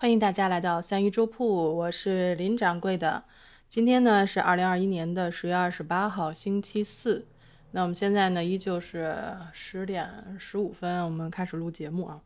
[0.00, 3.22] 欢迎大家来到三鱼粥铺，我是林掌柜的。
[3.68, 7.26] 今天呢是二零二一年的十月二十八号，星期四。
[7.72, 9.14] 那我们现在呢依旧是
[9.52, 12.18] 十点十五分，我们开始录节目啊。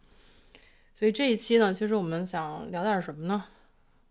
[0.94, 3.44] 所以这一期呢，其实我们想聊点什么呢？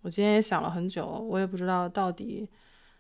[0.02, 2.50] 我今天也想了很久，我也不知道到底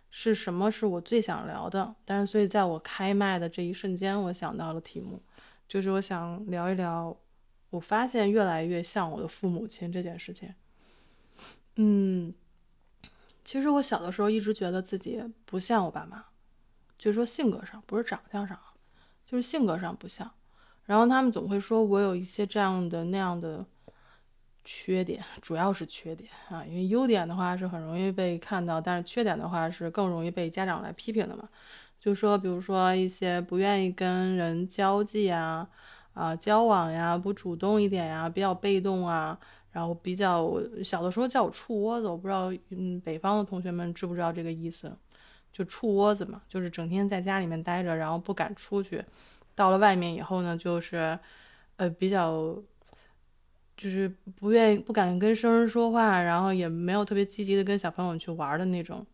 [0.09, 1.93] 是什么是我最想聊的。
[2.05, 5.21] 但是，所以在我开麦的这一瞬间，我想到了题目，
[5.67, 7.17] 就是我想聊一聊。
[7.73, 10.53] 我发现越来越像我的父母亲这件事情。
[11.77, 12.31] 嗯，
[13.43, 16.23] 其实我小的时候一直觉得自己不像我爸妈，
[16.99, 18.59] 就是说性格上，不是长相上，
[19.25, 20.31] 就是性格上不像。
[20.85, 23.65] 然后他们总会说我有一些这样的那样的
[24.63, 31.49] 缺点，主要是缺点啊，因为优点的话是很容易被看到，但是缺点的话是更容易被家长来批评的嘛。
[31.99, 35.67] 就说比如说一些不愿意跟人交际啊。
[36.13, 39.37] 啊，交往呀，不主动一点呀，比较被动啊，
[39.71, 44.91] 然后比较小的时候叫我处窝子，我不知道，嗯，北方的同学们知不知道这个意思？
[45.51, 49.03] 就处窝子嘛，就是整天在家里面待着，然后不敢出去，
[49.53, 51.17] 到了外面以后呢，就是，
[51.77, 52.55] 呃，比较，
[53.77, 59.05] 就是不愿意、不敢跟生人说话，然后也没有特别积极的跟小朋友去玩的那种，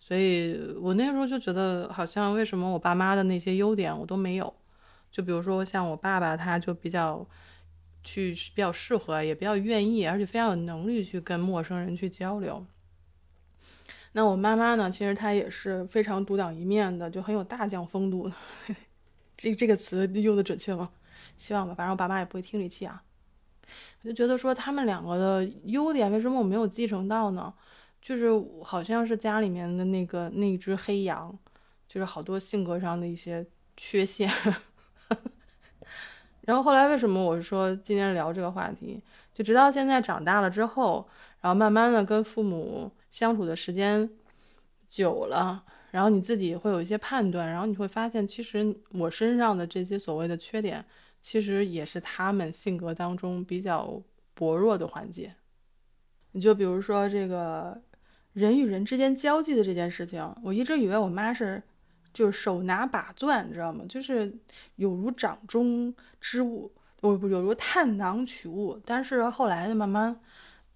[0.00, 4.52] 所以我那时候就觉得，好像为什么我爸妈的那些优点我都没有。
[5.14, 7.24] 就比如说像我爸爸，他就比较
[8.02, 12.66] 去比较适合，也比较愿意，而且非常有能力去跟陌生人去交流。
[14.10, 18.28] 那我妈妈呢，其实她也是非常独当一面的，就很有大将风度。
[19.36, 20.90] 这这个词用的准确吗？
[21.36, 23.00] 希望吧，反正我爸妈也不会听这气啊。
[24.02, 27.54] 我就觉得说他们两个的优点，为什么我没有继承到呢？
[28.02, 28.28] 就是
[28.64, 31.38] 好像是家里面的那个那只黑羊，
[31.86, 34.28] 就是好多性格上的一些缺陷。
[36.46, 39.02] 然后后来为什么我说今天聊这个话题？
[39.32, 41.08] 就直到现在长大了之后，
[41.40, 44.08] 然后慢慢的跟父母相处的时间
[44.86, 50.84] 久了，然后你自己会有一些判断，然后你会发现，其实我身上的这些所谓的缺点，
[51.20, 54.02] 其实也是他们性格当中比较
[54.34, 55.34] 薄弱的环节。
[56.32, 57.80] 你就比如说这个
[58.34, 61.62] 人与人之间交际的这件事情，我一直以为我妈是。
[62.14, 63.84] 就是手拿把攥，你知道吗？
[63.86, 64.32] 就是
[64.76, 68.80] 有如掌中之物，我不有如探囊取物。
[68.86, 70.18] 但是后来就慢慢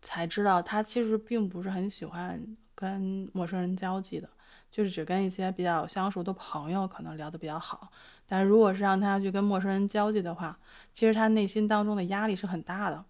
[0.03, 2.45] 才知道，他其实并不是很喜欢
[2.75, 4.29] 跟陌生人交际的，
[4.71, 7.89] 就是只跟一些比较相熟的朋友可能聊得比较好。
[8.27, 10.59] 但如果是让他去跟陌生人交际的话，
[10.93, 13.05] 其实他内心当中的压力是很大的，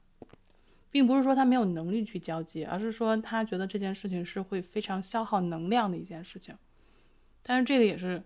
[0.91, 6.55] 并不是说他没有能力去交际，而是说他觉得这件事情是会非常消耗能量的一件事情。
[7.48, 8.22] 但是这个也是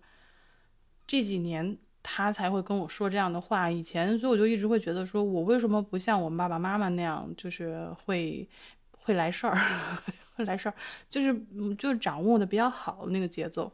[1.07, 3.71] 这几年他才会跟我说这样的话。
[3.71, 8.49] 以前，所以我就一直会觉得，说我为什么不像我爸爸妈妈那样，就是会
[8.91, 9.57] 会来事儿，
[10.35, 10.75] 会来事儿，
[11.09, 11.33] 就是
[11.79, 13.73] 就是掌握的比较好那个节奏。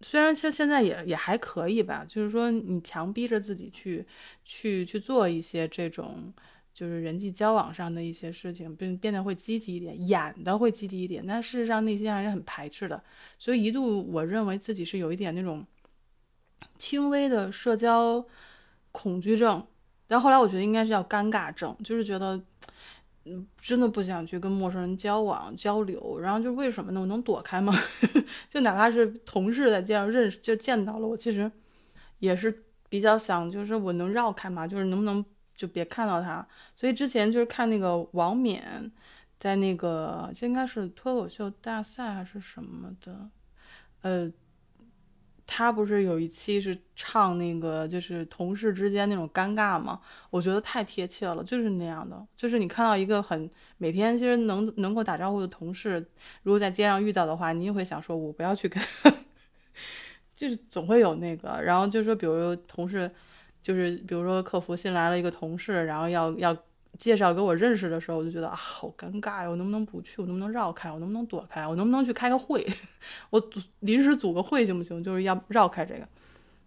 [0.00, 4.04] 虽然现现在也也还可以吧，就是说你强逼着自己去
[4.44, 6.34] 去去做一些这种。
[6.72, 13.02] 就是人际交往上的一些事情，变变得会积极一点，演的会积极一点，但事实上内心还是很排斥的。
[13.38, 15.66] 所以一度我认为自己是有一点那种
[16.78, 18.24] 轻微的社交
[18.92, 19.66] 恐惧症，
[20.06, 22.40] 但后来我觉得应该是叫尴尬症，就是觉得
[23.24, 26.18] 嗯真的不想去跟陌生人交往交流。
[26.20, 27.00] 然后就为什么呢？
[27.00, 27.74] 我能躲开吗？
[28.48, 31.50] 就哪怕是同事在街上认识就见到了我，其实
[32.20, 34.66] 也是比较想，就是我能绕开吗？
[34.66, 35.22] 就是能不能？
[35.60, 38.90] 就别看到他，所以之前就是看那个王冕，
[39.38, 43.28] 在那个这应该是脱口秀大赛还是什么的，
[44.00, 44.32] 呃，
[45.46, 50.00] 他不是有一期是唱那个就是同事之间那种尴尬吗？
[50.30, 56.10] 我觉得太贴切了，就是那样的，就是你看到一个很每天其实能能够打招呼的同事，
[56.42, 58.82] 如果在街上遇到的话，你也会想说，我不要去跟，
[60.34, 63.14] 就是总会有那个，然后就是说比如同事。
[63.62, 66.56] 就是比如说，客服新来了一个同事，然后要要
[66.98, 69.48] 介绍给我认识的时候，我就觉得啊，好尴尬呀！
[69.48, 70.20] 我能不能不去？
[70.20, 70.90] 我能不能绕开？
[70.90, 71.66] 我能不能躲开？
[71.66, 72.66] 我能不能去开个会？
[73.30, 75.02] 我组临时组个会行不行？
[75.02, 76.06] 就是要绕开这个。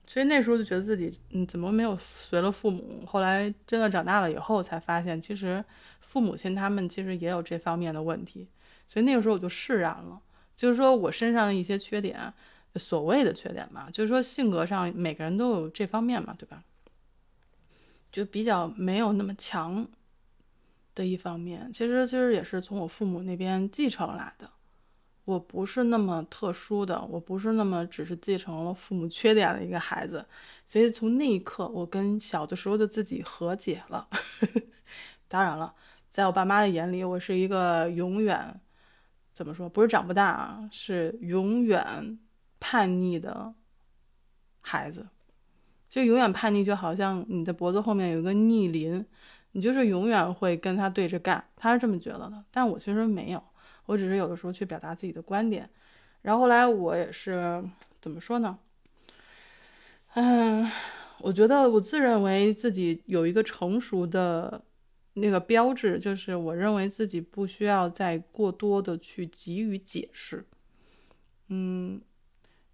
[0.06, 3.04] 所以那时候就觉得自己，嗯，怎么没有随了父母？
[3.06, 5.64] 后来真的长大了以后，才发现其实
[6.02, 8.48] 父母亲他们其实也有这方面的问题。
[8.88, 10.20] 所以那个时候我就释然了，
[10.56, 12.34] 就是说我身上的一些缺点，
[12.76, 16.62] 所谓的缺点吧，就是说性格上每个人都有这方面嘛，对吧？
[18.14, 19.86] 就比较没有那么强
[20.94, 24.48] 的一方面，其实其实也是从我父母那边继承来的。
[25.26, 30.24] 我不是那么特殊的，我不是那么只是继承了父母缺点的一个孩子。
[30.66, 34.08] 所以从那一刻，我跟小的时候的自己和解了。
[35.28, 35.74] 当然了，
[36.10, 38.60] 在我爸妈的眼里，我是一个永远
[39.32, 42.20] 怎么说，不是长不大啊，是永远
[42.60, 43.56] 叛逆的
[44.60, 45.08] 孩子。
[45.94, 49.06] 就永远叛逆，就好像你的脖子后面有一个逆鳞，
[49.52, 51.48] 你就是永远会跟他对着干。
[51.56, 53.44] 他是这么觉得的，但我其实没有，
[53.86, 55.70] 我只是有的时候去表达自己的观点。
[56.24, 57.64] 然后后来我也是
[58.02, 58.58] 怎么说呢？
[60.16, 60.68] 嗯，
[61.20, 64.60] 我觉得我自认为自己有一个成熟的
[65.14, 70.44] 那个标志，就是我认为自己不需要再过多的去给予解释。
[71.50, 72.02] 嗯。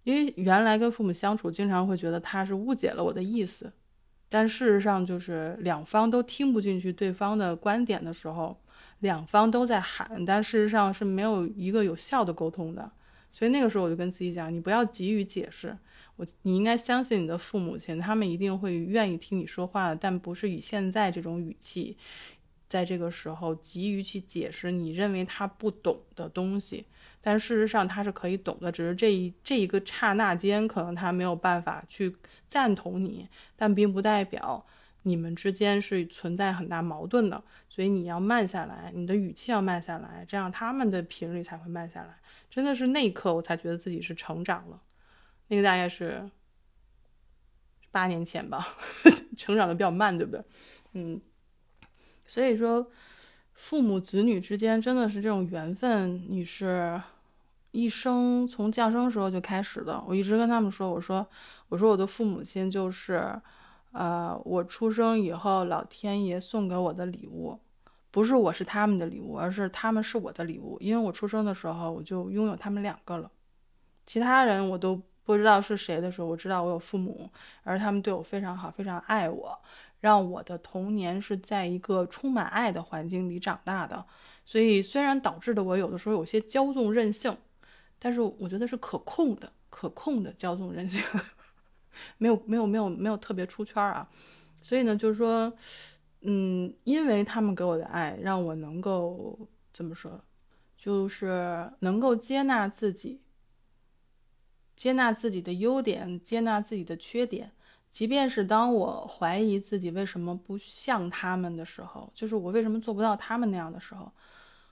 [0.02, 3.72] 因为原来跟父母相处，经常会觉得他是误解了我的意思，
[4.28, 8.60] 但事实上就是两方都听不进去对方的观点的时候，
[9.00, 12.90] 两方都在喊，但事实上是没有一个有效的沟通的。
[13.32, 15.76] 所以那个时候我就跟自己讲，你不要急于解释，
[16.16, 21.96] 我你应该相信你的父母亲，他们一定会愿意听你说话的，但不是以现在这种语气，
[22.68, 26.86] 在这个时候急于去解释你认为他不懂的东西。
[27.22, 32.16] 但事实上他是可以懂的，只是这一这一个刹那间，可能他没有办法去
[32.48, 34.64] 赞同你，但并不代表
[35.02, 37.42] 你们之间是存在很大矛盾的。
[37.68, 42.18] 所以你要慢下来，你的语气要慢下来，这样他们的频率才会慢下来。
[42.48, 44.82] 真的是那一刻，我才觉得自己是成长了。
[45.48, 46.28] 那个大概是
[47.90, 48.76] 八年前吧，
[49.36, 50.42] 成长的比较慢，对不对？
[50.94, 51.20] 嗯，
[52.26, 52.90] 所以说。
[53.60, 57.00] 父母子女之间真的是这种缘分，你是
[57.72, 60.02] 一生从降生时候就开始的。
[60.08, 61.24] 我一直跟他们说，我说，
[61.68, 63.38] 我说我的父母亲就是，
[63.92, 67.60] 呃，我出生以后老天爷送给我的礼物，
[68.10, 70.78] 不是我是他们的礼物，而是他们是我的礼物。
[70.80, 73.30] 因为我出生的时候我就拥有他们两个了，
[74.06, 77.30] 其他人我都不知道是谁的时候，我知道我有父母，
[77.62, 79.56] 而他们对我非常好，非常爱我。
[80.00, 84.04] 让我的童年是在一个充满爱的环境里长大的，
[84.44, 87.36] 所以虽然导致的我有的时候有些骄纵任性，
[87.98, 91.02] 但是我觉得是可控的，可控的骄纵任性，
[92.18, 94.08] 没有没有没有没有特别出圈啊。
[94.62, 95.52] 所以呢，就是说，
[96.22, 100.22] 嗯，因为他们给我的爱，让我能够怎么说，
[100.76, 103.20] 就是能够接纳自己，
[104.76, 107.52] 接纳自己的优点，接纳自己的缺点。
[107.90, 114.10] 即便是当我怀疑自己为什么不像他们的时候，就是我为什么做不到他们那样的时候，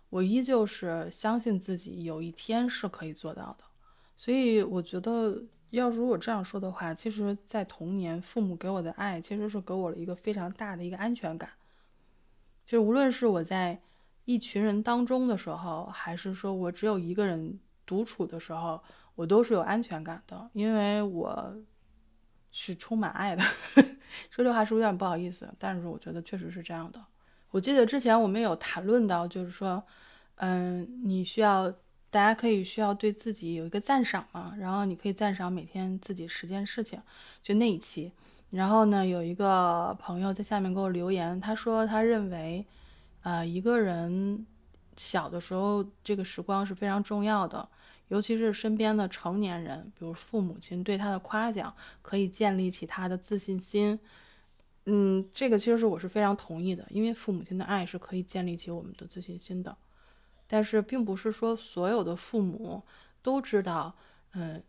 [0.08, 3.64] 我依旧是相信自己有一天是可以做到的。
[4.16, 11.50] 所以我觉得，要如果这样说的话，其实，在童年父母给我的爱，其实是给我了一个非常大的一个安全感。
[12.64, 13.80] 就是无论是我在
[14.26, 18.80] 一群人当中的时候，还是说我只有一个人独处的时候，
[19.16, 21.52] 我都是有安全感的，因为我。
[22.50, 23.42] 是充满爱的，
[24.30, 27.00] 说这话是有点不好意思，但是我觉得确实是这样的。
[27.50, 29.82] 我记得之前我们有谈论到，就是说，
[30.36, 31.70] 嗯，你需要，
[32.10, 37.00] 大家可以需要对自己有一个赞赏嘛，然后你可以赞赏每天自己十件事情，
[37.42, 38.12] 就那一期。
[38.50, 42.64] 然后呢，有一个朋友在下面给我留言，他说他认为，
[43.22, 44.46] 呃，一个人
[44.96, 47.68] 小的时候这个时光是非常重要的。
[48.08, 53.98] 尤其是身边的成年人，比如父母亲对他的夸奖，可以建立起他的自信心。
[54.86, 59.76] 嗯，这个其实是我是非常同意的，因为父母亲的爱是可以建立起我们的自信心的。
[60.46, 62.82] 但是，并不是说所有的父母
[63.20, 63.94] 都知道，
[64.32, 64.62] 嗯，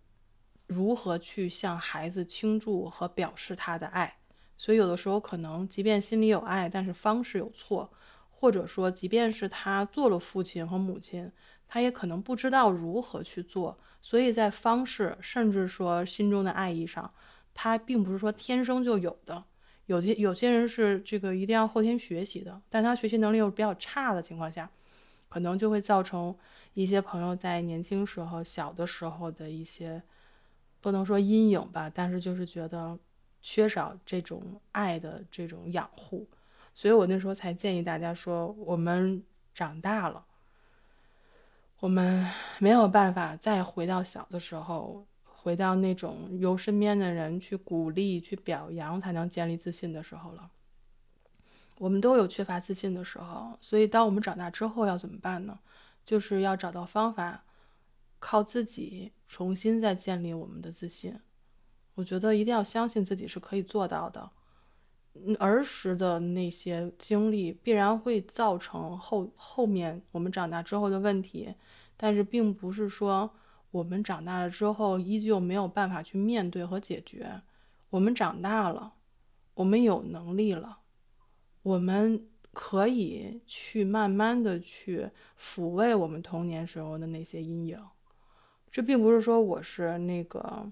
[0.68, 4.18] 如何去向孩子倾注和表示他的爱。
[4.58, 7.90] 所以，有的时候可能，即便心里有爱，但是方式有错，
[8.30, 11.32] 或者说，即便是他做了父亲和母亲。
[11.70, 17.14] 他也可能不知道如何去做，所以在方式甚至说心中的爱意上，
[17.54, 19.44] 他并不是说天生就有的。
[19.86, 24.70] 有些有些人是这个一定要后天学习的，但他学习能力又比较差的情况下，
[25.30, 26.36] 可能就会造成
[26.74, 30.02] 一些朋友在年轻时候、小的时候的一些
[30.82, 32.98] 不能说阴影吧，但是就是觉得
[33.42, 36.28] 缺少这种爱的这种养护，
[36.74, 39.24] 所以我那时候才建议大家说，我们
[39.54, 40.26] 长大了。
[41.80, 50.52] 我们没有办法再回到小的时候，回到那种由身边的人去鼓励、去表扬才能建立自信的时候了。
[51.78, 55.58] 我们都有缺乏自信的时候，所以当我们长大之后要怎么办呢？
[56.06, 57.46] 就是要找到方法，
[58.20, 61.18] 靠自己重新再建立我们的自信。
[61.96, 64.30] 我觉得一定要相信自己是可以做到的。
[65.38, 71.54] 儿时的那些经历必然会造成后后面我们长大之后的问题。
[71.98, 73.30] 但是并不是说
[73.72, 77.42] 我们长大了之后依旧没有办法去面对和解决。
[77.90, 78.94] 我们长大了，
[79.56, 80.80] 我们有能力了，
[81.64, 87.78] 我们可以去慢慢的去抚慰我们童年时候的那些阴影。
[88.72, 90.72] 这并不是说我是那个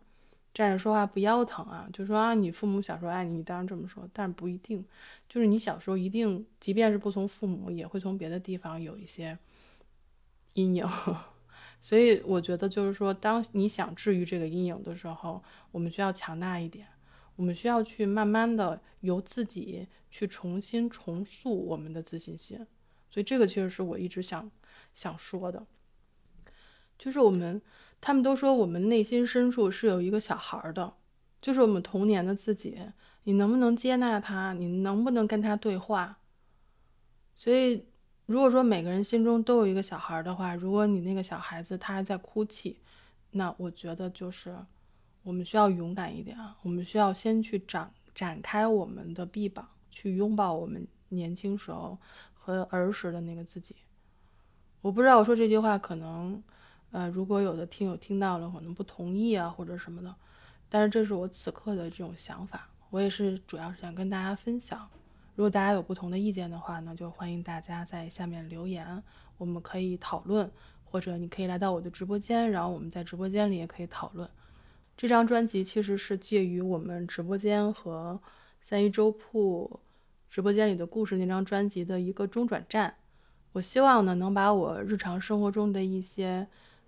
[0.57, 4.83] 站着说话不腰疼啊，就说啊，你父母小时候爱你，你当然这么说，但不一定。
[5.29, 9.37] 就是你小时候一定，即便是不从父母，也会从别的地方有一些
[10.55, 10.89] 阴影。
[11.79, 16.87] 所以我觉得，就是说，当你想治愈这个阴影的时候，我们需要强大一点，
[17.35, 22.65] 我们需要去慢慢的由自己去重新重塑我们的自信心。
[23.11, 24.49] 所以这个其实是我一直想
[24.95, 25.67] 想说的，
[26.97, 27.61] 就是我们
[28.01, 30.93] 他们都说我们内心深处是有一个小孩的，
[31.41, 32.77] 就是我们童年的自己，
[33.23, 34.53] 你能不能接纳他？
[34.53, 36.17] 你能不能跟他对话？
[37.35, 37.85] 所以。
[38.27, 42.77] 如果说每个人心中都有一个小孩的话，如果你那个小孩子他还在哭泣，
[43.31, 44.53] 那我觉得就是
[45.23, 51.97] 我们需要勇敢一点啊，我们需要先去展展开我们的臂膀，去拥抱我们年轻时候
[52.33, 53.77] 和儿时的那个自己。
[54.81, 56.43] 我不知道我说这句话可能，
[56.91, 60.15] 呃，如果有的听友听到了，可能不同意啊或者什么的，
[60.69, 64.87] 但是这是我此刻的这种想法，我也是主要是想跟大家分享。
[65.35, 69.03] 如果大家有不同的意见的话呢，就欢迎大家在下面留言，
[69.37, 70.49] 我们可以讨论，
[70.83, 74.27] 或者你可以来到我的直播间，然后我们在直播间里也可以讨论。
[74.95, 78.19] 这张专辑其实是介于我们直播间和
[78.61, 79.79] 三一周铺
[80.27, 82.95] 直播间里的故事那张专辑的一个中转站。
[83.51, 86.47] 我希望呢，能把我日常生活中的一些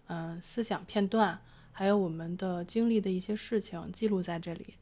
[0.10, 1.40] 嗯思想片段，
[1.72, 4.74] 还有我们的经历的一些事情记录在这里。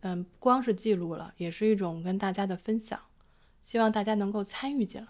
[0.00, 3.00] 嗯，不光是记录了，也是一种跟大家的分享，
[3.64, 5.08] 希望大家能够参与进来。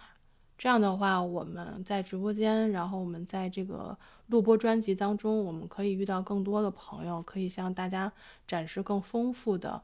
[0.57, 3.99] 这样的话，我们在直播间，然后我们在这个
[4.29, 8.13] 录播专辑当中，我们可以遇到更多的朋友，可以向大家
[8.47, 9.83] 展示更丰富的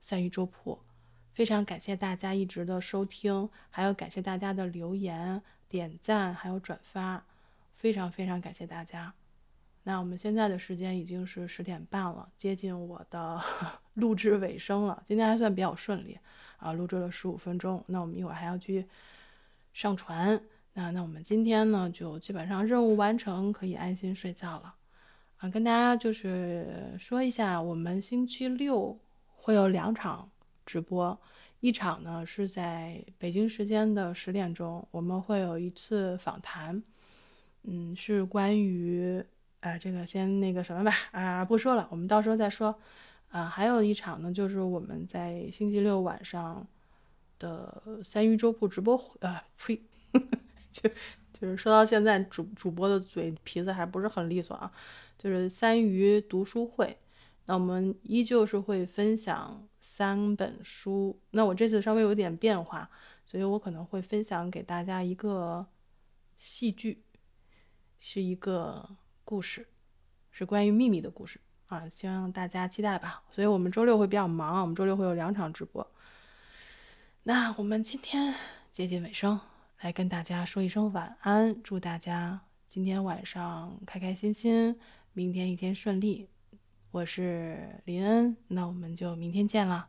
[0.00, 0.78] 三鱼粥铺。
[1.32, 7.24] 非常感谢大家一直的收听，还有感谢大家的留言、点赞还有转发，
[7.80, 9.10] 非常非常感谢大家。
[9.84, 13.40] 那我们现在的时间已经是十点半了，接近我的
[13.94, 15.02] 录制尾声了。
[15.06, 16.18] 今天还算比较顺利
[16.58, 17.82] 啊，录制了十五分钟。
[17.86, 18.86] 那我们一会儿还要去
[19.72, 20.38] 上传。
[20.74, 24.74] 那那我们今天呢，就基本上任务完成，可以安心睡觉了
[25.38, 25.48] 啊。
[25.48, 29.00] 跟大家就是说一下，我们星期六
[29.34, 30.30] 会有两场
[30.66, 31.18] 直播，
[31.60, 36.82] 一场呢是在北京时间的十点钟，我们会有一次访谈，
[37.62, 39.24] 嗯，是关于。
[39.60, 42.74] 啊，这个先那个什么吧，啊，不说了，我们到时候再说。
[43.28, 46.66] 啊，还有一场呢，就是我们在星期六晚上
[47.38, 49.78] 的三鱼粥铺直播，啊，呸，
[50.72, 50.88] 就
[51.38, 54.72] 就是说到现在，主主播的嘴皮子还不是很利索啊。
[55.18, 56.96] 就是三鱼读书会，
[57.44, 61.20] 那我们依旧是会分享三本书。
[61.32, 62.88] 那我这次稍微有点变化，
[63.26, 65.66] 所以我可能会分享给大家一个
[66.38, 67.02] 戏剧，
[68.00, 68.96] 是一个。
[69.22, 69.68] 故事
[70.32, 73.22] 是关于秘密的故事啊，希望大家期待吧。
[73.30, 75.88] 所以我们周六会比较忙，我们周六会有两场直播。
[77.22, 78.34] 那我们今天
[78.72, 79.38] 接近尾声，
[79.82, 84.76] 来跟大家说一声晚安，祝大家今天晚上开开心心，
[85.12, 86.28] 明天一天顺利。
[86.90, 89.86] 我是林恩，那我们就明天见了。